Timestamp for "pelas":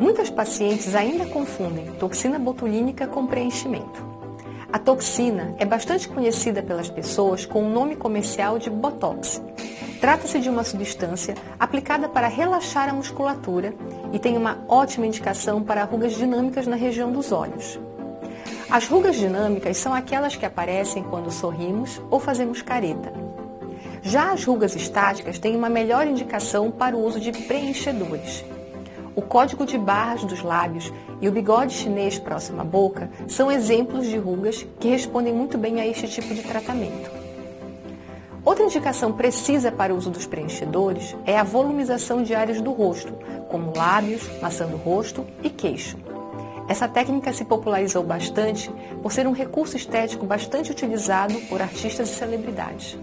6.62-6.88